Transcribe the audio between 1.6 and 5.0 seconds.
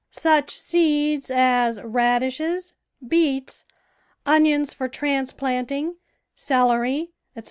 radishes, beets, onions for